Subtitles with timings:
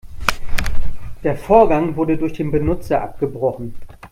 [1.23, 3.75] Der Vorgang wurde durch den Benutzer abgebrochen.